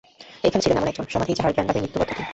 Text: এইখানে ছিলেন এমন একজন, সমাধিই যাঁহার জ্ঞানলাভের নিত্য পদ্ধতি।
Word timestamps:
এইখানে 0.45 0.61
ছিলেন 0.63 0.77
এমন 0.79 0.89
একজন, 0.91 1.05
সমাধিই 1.13 1.37
যাঁহার 1.37 1.55
জ্ঞানলাভের 1.55 1.83
নিত্য 1.83 1.95
পদ্ধতি। 2.01 2.23